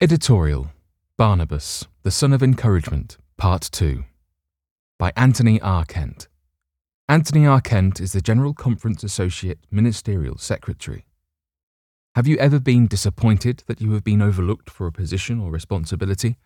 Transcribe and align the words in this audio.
Editorial 0.00 0.70
Barnabas, 1.16 1.88
the 2.04 2.12
Son 2.12 2.32
of 2.32 2.40
Encouragement, 2.40 3.16
Part 3.36 3.62
2 3.62 4.04
by 4.96 5.12
Anthony 5.16 5.60
R. 5.60 5.84
Kent. 5.84 6.28
Anthony 7.08 7.44
R. 7.44 7.60
Kent 7.60 7.98
is 7.98 8.12
the 8.12 8.20
General 8.20 8.54
Conference 8.54 9.02
Associate 9.02 9.58
Ministerial 9.72 10.38
Secretary. 10.38 11.04
Have 12.14 12.28
you 12.28 12.36
ever 12.36 12.60
been 12.60 12.86
disappointed 12.86 13.64
that 13.66 13.80
you 13.80 13.90
have 13.90 14.04
been 14.04 14.22
overlooked 14.22 14.70
for 14.70 14.86
a 14.86 14.92
position 14.92 15.40
or 15.40 15.50
responsibility? 15.50 16.38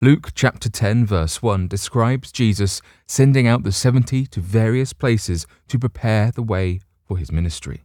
Luke 0.00 0.30
chapter 0.34 0.70
10 0.70 1.04
verse 1.04 1.42
1 1.42 1.68
describes 1.68 2.32
Jesus 2.32 2.80
sending 3.06 3.46
out 3.46 3.64
the 3.64 3.70
70 3.70 4.24
to 4.28 4.40
various 4.40 4.94
places 4.94 5.46
to 5.68 5.78
prepare 5.78 6.30
the 6.30 6.42
way 6.42 6.80
for 7.04 7.18
his 7.18 7.30
ministry. 7.30 7.84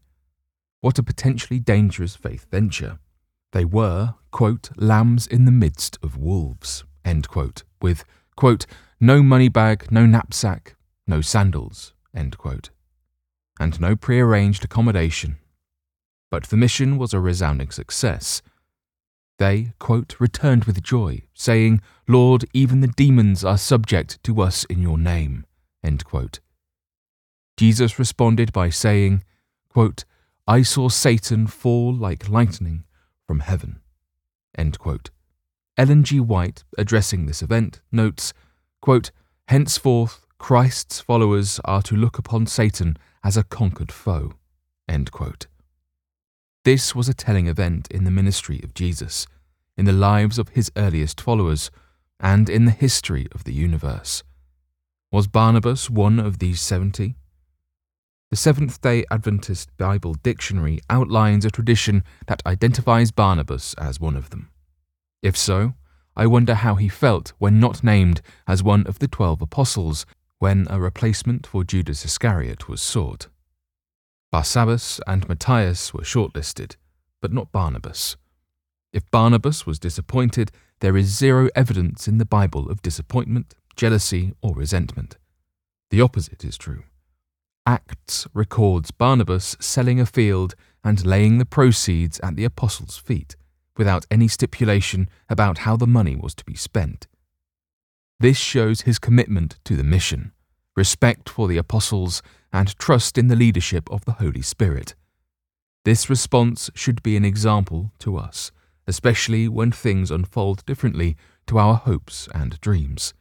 What 0.80 0.98
a 0.98 1.04
potentially 1.04 1.60
dangerous 1.60 2.16
faith 2.16 2.48
venture. 2.50 3.00
They 3.52 3.66
were, 3.66 4.16
quote, 4.32 4.70
lambs 4.78 5.28
in 5.28 5.46
the 5.46 5.52
midst 5.52 5.98
of 6.02 6.18
wolves, 6.18 6.86
end 7.04 7.28
quote, 7.28 7.64
with, 7.82 8.06
quote, 8.36 8.66
no 9.00 9.22
money 9.22 9.50
bag, 9.50 9.92
no 9.92 10.06
knapsack, 10.06 10.76
no 11.06 11.20
sandals, 11.20 11.94
end 12.16 12.38
quote, 12.38 12.70
and 13.60 13.80
no 13.80 13.96
prearranged 13.96 14.64
accommodation. 14.64 15.38
But 16.30 16.46
the 16.46 16.56
mission 16.56 16.98
was 16.98 17.14
a 17.14 17.20
resounding 17.20 17.72
success. 17.72 18.42
They, 19.38 19.74
quote, 19.80 20.16
returned 20.20 20.64
with 20.64 20.82
joy, 20.82 21.24
saying, 21.34 21.82
Lord, 22.08 22.46
even 22.54 22.80
the 22.80 22.88
demons 22.88 23.44
are 23.44 23.58
subject 23.58 24.24
to 24.24 24.42
us 24.42 24.64
in 24.66 24.82
your 24.82 24.98
name, 24.98 25.46
end 25.84 26.06
quote. 26.06 26.40
Jesus 27.58 28.00
responded 28.00 28.54
by 28.54 28.70
saying, 28.70 29.24
quote, 29.68 30.06
I 30.48 30.62
saw 30.62 30.88
Satan 30.88 31.48
fall 31.48 31.94
like 31.94 32.30
lightning 32.30 32.86
from 33.32 33.40
heaven. 33.40 33.80
Ellen 35.78 36.04
G. 36.04 36.20
White, 36.20 36.66
addressing 36.78 37.28
this 37.28 37.42
event, 37.42 37.80
notes 37.90 38.34
quote, 38.82 39.12
Henceforth, 39.48 40.28
Christ's 40.38 41.00
followers 41.00 41.62
are 41.64 41.82
to 41.84 41.96
look 41.96 42.18
upon 42.18 42.46
Satan 42.46 42.98
as 43.24 43.38
a 43.38 43.44
conquered 43.46 43.90
foe. 43.90 44.34
This 46.66 46.94
was 46.94 47.08
a 47.08 47.14
telling 47.14 47.48
event 47.48 47.88
in 47.90 48.04
the 48.04 48.12
ministry 48.12 48.60
of 48.66 48.74
Jesus, 48.74 49.28
in 49.78 49.86
the 49.86 49.94
lives 49.94 50.38
of 50.38 50.50
his 50.50 50.70
earliest 50.76 51.22
followers, 51.22 51.72
and 52.20 52.50
in 52.50 52.66
the 52.66 52.72
history 52.72 53.30
of 53.32 53.46
the 53.46 53.54
universe. 53.54 54.24
Was 55.10 55.28
Barnabas 55.28 55.90
one 55.90 56.20
of 56.20 56.40
these 56.40 56.60
seventy? 56.60 57.16
The 58.32 58.38
Seventh 58.38 58.80
day 58.80 59.04
Adventist 59.12 59.76
Bible 59.76 60.14
Dictionary 60.14 60.80
outlines 60.90 61.44
a 61.44 61.52
tradition 61.52 62.02
that 62.28 62.42
identifies 62.46 63.12
Barnabas 63.12 63.74
as 63.74 64.00
one 64.00 64.16
of 64.16 64.30
them. 64.30 64.50
If 65.22 65.36
so, 65.36 65.74
I 66.16 66.28
wonder 66.28 66.56
how 66.56 66.76
he 66.76 66.88
felt 66.88 67.34
when 67.40 67.60
not 67.60 67.84
named 67.84 68.22
as 68.48 68.64
one 68.64 68.88
of 68.88 69.00
the 69.00 69.10
twelve 69.10 69.42
apostles 69.42 70.06
when 70.40 70.66
a 70.70 70.80
replacement 70.80 71.46
for 71.46 71.66
Judas 71.66 72.06
Iscariot 72.06 72.70
was 72.70 72.82
sought. 72.82 73.28
Barsabbas 74.32 75.02
and 75.06 75.28
Matthias 75.28 75.94
were 75.94 76.04
shortlisted, 76.04 76.78
but 77.22 77.34
not 77.34 77.52
Barnabas. 77.52 78.16
If 78.94 79.12
Barnabas 79.12 79.66
was 79.66 79.78
disappointed, 79.78 80.54
there 80.80 80.96
is 80.96 81.08
zero 81.08 81.50
evidence 81.54 82.08
in 82.08 82.18
the 82.18 82.24
Bible 82.24 82.72
of 82.72 82.82
disappointment, 82.82 83.56
jealousy, 83.76 84.34
or 84.42 84.56
resentment. 84.56 85.18
The 85.90 86.00
opposite 86.00 86.46
is 86.46 86.58
true. 86.58 86.84
Acts 87.66 88.28
records 88.34 88.90
Barnabas 88.90 89.56
selling 89.60 90.00
a 90.00 90.06
field 90.06 90.56
and 90.84 91.06
laying 91.06 91.38
the 91.38 91.46
proceeds 91.46 92.20
at 92.22 92.36
the 92.36 92.44
apostles' 92.44 92.98
feet, 92.98 93.36
without 93.78 94.06
any 94.10 94.28
stipulation 94.28 95.08
about 95.30 95.60
how 95.60 95.78
the 95.78 95.86
money 95.86 96.16
was 96.16 96.34
to 96.36 96.46
be 96.46 96.56
spent. 96.56 97.08
This 98.20 98.38
shows 98.38 98.82
his 98.82 98.98
commitment 98.98 99.60
to 99.66 99.76
the 99.76 99.84
mission, 99.84 100.32
respect 100.76 101.30
for 101.30 101.48
the 101.48 101.58
apostles, 101.58 102.24
and 102.52 102.78
trust 102.80 103.18
in 103.18 103.28
the 103.28 103.36
leadership 103.36 103.90
of 103.92 104.06
the 104.06 104.14
Holy 104.14 104.42
Spirit. 104.42 104.96
This 105.86 106.10
response 106.10 106.70
should 106.74 107.04
be 107.04 107.16
an 107.16 107.26
example 107.26 107.92
to 108.00 108.18
us, 108.18 108.52
especially 108.88 109.48
when 109.48 109.72
things 109.72 110.12
unfold 110.12 110.66
differently 110.66 111.16
to 111.48 111.60
our 111.60 111.76
hopes 111.76 112.28
and 112.34 112.60
dreams. 112.62 113.14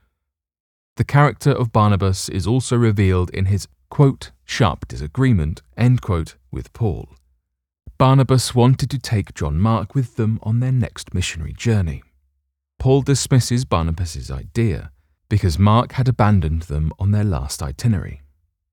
The 0.97 1.05
character 1.05 1.51
of 1.51 1.73
Barnabas 1.73 2.29
is 2.29 2.47
also 2.47 2.77
revealed 2.77 3.31
in 3.31 3.47
his 3.47 3.69
quote, 3.91 4.31
sharp 4.51 4.89
disagreement, 4.89 5.63
end 5.77 6.03
quote, 6.03 6.35
with 6.51 6.73
Paul. 6.73 7.09
Barnabas 7.99 8.55
wanted 8.55 8.91
to 8.91 8.99
take 8.99 9.35
John 9.35 9.61
Mark 9.61 9.95
with 9.95 10.17
them 10.17 10.41
on 10.43 10.59
their 10.59 10.73
next 10.73 11.15
missionary 11.15 11.53
journey. 11.53 12.03
Paul 12.79 13.03
dismisses 13.03 13.65
Barnabas's 13.65 14.31
idea 14.31 14.91
because 15.29 15.59
Mark 15.59 15.93
had 15.93 16.09
abandoned 16.09 16.63
them 16.63 16.93
on 16.99 17.13
their 17.13 17.25
last 17.25 17.63
itinerary, 17.63 18.23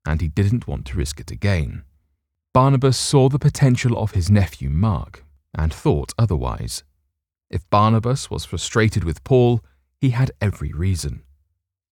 and 0.05 0.19
he 0.19 0.27
didn't 0.27 0.67
want 0.67 0.87
to 0.87 0.97
risk 0.97 1.19
it 1.19 1.29
again. 1.29 1.83
Barnabas 2.53 2.97
saw 2.97 3.29
the 3.29 3.37
potential 3.37 3.95
of 3.99 4.11
his 4.11 4.31
nephew 4.31 4.71
Mark 4.71 5.23
and 5.53 5.71
thought 5.71 6.13
otherwise. 6.17 6.83
If 7.51 7.69
Barnabas 7.69 8.31
was 8.31 8.45
frustrated 8.45 9.03
with 9.03 9.23
Paul, 9.23 9.63
he 10.01 10.09
had 10.09 10.31
every 10.41 10.73
reason. 10.73 11.21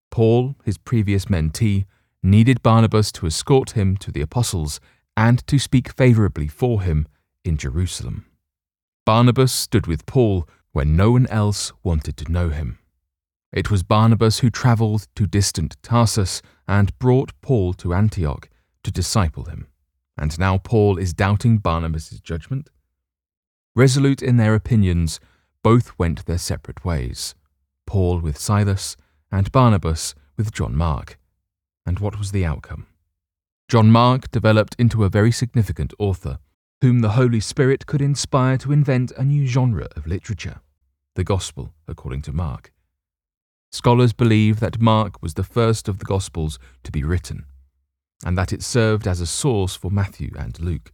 Paul, 0.10 0.56
his 0.64 0.80
previous 0.80 1.26
mentee, 1.26 1.86
needed 2.26 2.62
Barnabas 2.62 3.12
to 3.14 3.28
escort 3.28 3.72
him 3.72 3.96
to 3.98 4.12
the 4.12 4.22
apostles 4.22 4.80
and 5.16 5.46
to 5.48 5.60
speak 5.60 5.94
favourably 5.94 6.48
for 6.48 6.82
him 6.82 7.08
in 7.44 7.58
Jerusalem. 7.58 8.26
Barnabas 9.06 9.52
stood 9.52 9.88
with 9.88 10.06
Paul 10.06 10.48
when 10.72 10.96
no 10.96 11.12
one 11.12 11.28
else 11.28 11.72
wanted 11.84 12.18
to 12.18 12.32
know 12.32 12.50
him. 12.50 12.80
It 13.54 13.72
was 13.72 13.84
Barnabas 13.84 14.40
who 14.40 14.50
travelled 14.50 15.08
to 15.16 15.28
distant 15.28 15.78
Tarsus 15.82 16.42
and 16.68 16.98
brought 17.00 17.40
Paul 17.42 17.74
to 17.76 17.94
Antioch 17.94 18.50
to 18.84 18.92
disciple 18.92 19.46
him. 19.46 19.68
And 20.18 20.38
now 20.40 20.58
Paul 20.58 20.98
is 20.98 21.14
doubting 21.14 21.60
Barnabas' 21.60 22.20
judgment? 22.20 22.70
Resolute 23.76 24.22
in 24.22 24.38
their 24.38 24.56
opinions, 24.56 25.20
both 25.64 25.98
went 26.00 26.26
their 26.26 26.38
separate 26.38 26.84
ways 26.84 27.36
Paul 27.86 28.20
with 28.20 28.38
Silas, 28.38 28.98
and 29.32 29.52
Barnabas 29.52 30.16
with 30.38 30.52
John 30.52 30.76
Mark. 30.76 31.20
And 31.86 32.00
what 32.00 32.18
was 32.18 32.32
the 32.32 32.46
outcome? 32.46 32.88
John 33.68 33.92
Mark 33.92 34.32
developed 34.32 34.76
into 34.78 35.04
a 35.04 35.10
very 35.10 35.32
significant 35.32 35.94
author, 36.00 36.40
whom 36.82 37.00
the 37.00 37.12
Holy 37.12 37.40
Spirit 37.40 37.86
could 37.86 38.02
inspire 38.02 38.58
to 38.60 38.72
invent 38.72 39.12
a 39.12 39.24
new 39.24 39.48
genre 39.48 39.88
of 39.96 40.06
literature, 40.06 40.62
the 41.16 41.24
Gospel 41.24 41.74
according 41.88 42.22
to 42.24 42.34
Mark. 42.34 42.72
Scholars 43.72 44.14
believe 44.14 44.60
that 44.60 44.80
Mark 44.80 45.22
was 45.22 45.34
the 45.34 45.44
first 45.44 45.88
of 45.88 46.00
the 46.00 46.06
Gospels 46.06 46.60
to 46.84 46.92
be 46.92 47.04
written, 47.04 47.46
and 48.24 48.38
that 48.38 48.54
it 48.54 48.64
served 48.64 49.08
as 49.08 49.20
a 49.20 49.28
source 49.28 49.76
for 49.76 49.92
Matthew 49.92 50.32
and 50.38 50.60
Luke. 50.60 50.94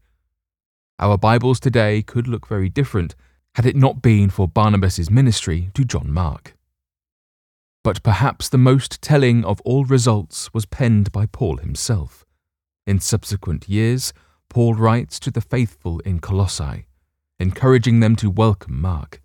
Our 0.98 1.18
Bibles 1.18 1.60
today 1.60 2.02
could 2.02 2.28
look 2.28 2.48
very 2.48 2.70
different 2.70 3.16
had 3.56 3.66
it 3.66 3.76
not 3.76 4.02
been 4.02 4.30
for 4.30 4.48
Barnabas's 4.48 5.10
ministry 5.10 5.72
to 5.74 5.84
John 5.84 6.12
Mark. 6.12 6.56
But 7.84 8.04
perhaps 8.04 8.48
the 8.48 8.60
most 8.60 9.02
telling 9.02 9.44
of 9.44 9.60
all 9.62 9.86
results 9.86 10.54
was 10.54 10.68
penned 10.68 11.12
by 11.12 11.26
Paul 11.26 11.58
himself. 11.58 12.26
In 12.86 13.00
subsequent 13.00 13.68
years, 13.68 14.14
Paul 14.50 14.76
writes 14.76 15.20
to 15.22 15.32
the 15.32 15.42
faithful 15.42 16.00
in 16.02 16.20
Colossae, 16.20 16.86
encouraging 17.40 18.00
them 18.00 18.16
to 18.18 18.30
welcome 18.30 18.80
Mark. 18.80 19.22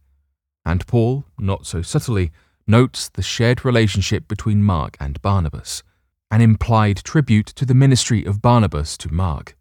And 0.65 0.87
Paul, 0.87 1.27
not 1.39 1.67
so 1.67 1.83
subtly, 1.83 2.33
notes 2.67 3.11
the 3.11 3.23
shared 3.23 3.63
relationship 3.63 4.27
between 4.27 4.65
Mark 4.65 4.97
and 4.99 5.21
Barnabas, 5.21 5.83
an 6.31 6.41
implied 6.41 6.97
tribute 7.05 7.47
to 7.49 7.67
the 7.67 7.75
ministry 7.75 8.25
of 8.25 8.41
Barnabas 8.41 8.97
to 8.99 9.13
Mark. 9.13 9.55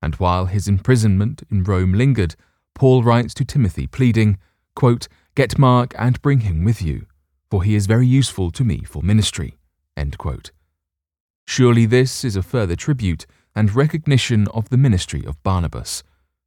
And 0.00 0.14
while 0.14 0.46
his 0.46 0.68
imprisonment 0.68 1.42
in 1.50 1.64
Rome 1.64 1.92
lingered, 1.92 2.36
Paul 2.72 3.02
writes 3.02 3.34
to 3.34 3.44
Timothy, 3.44 3.88
pleading, 3.88 4.38
quote, 4.76 5.08
Get 5.34 5.58
Mark 5.58 5.92
and 5.98 6.22
bring 6.22 6.40
him 6.40 6.62
with 6.62 6.80
you 6.80 7.06
for 7.50 7.62
he 7.62 7.74
is 7.74 7.86
very 7.86 8.06
useful 8.06 8.50
to 8.50 8.64
me 8.64 8.82
for 8.84 9.02
ministry. 9.02 9.56
Surely 11.46 11.86
this 11.86 12.24
is 12.24 12.36
a 12.36 12.42
further 12.42 12.76
tribute 12.76 13.26
and 13.54 13.74
recognition 13.74 14.46
of 14.48 14.68
the 14.68 14.76
ministry 14.76 15.24
of 15.24 15.42
Barnabas, 15.42 16.02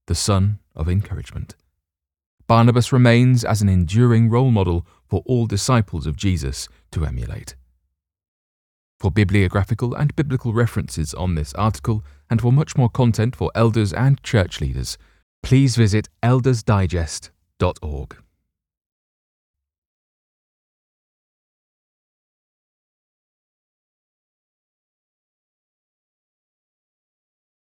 the 0.07 0.15
son 0.15 0.59
of 0.75 0.87
encouragement. 0.87 1.55
Barnabas 2.47 2.93
remains 2.93 3.43
as 3.43 3.61
an 3.61 3.69
enduring 3.69 4.29
role 4.29 4.51
model 4.51 4.85
for 5.07 5.23
all 5.25 5.47
disciples 5.47 6.05
of 6.05 6.17
Jesus 6.17 6.67
to 6.91 7.05
emulate. 7.05 7.55
For 8.99 9.09
bibliographical 9.09 9.95
and 9.95 10.15
biblical 10.15 10.53
references 10.53 11.13
on 11.13 11.35
this 11.35 11.53
article, 11.55 12.03
and 12.29 12.39
for 12.39 12.51
much 12.51 12.77
more 12.77 12.89
content 12.89 13.35
for 13.35 13.51
elders 13.55 13.91
and 13.91 14.21
church 14.21 14.61
leaders, 14.61 14.97
please 15.41 15.75
visit 15.75 16.07
eldersdigest.org. 16.21 18.17